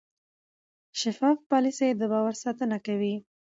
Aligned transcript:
شفاف 1.01 1.37
پالیسي 1.51 1.89
د 1.95 2.01
باور 2.11 2.35
ساتنه 2.43 2.77
کوي. 2.85 3.15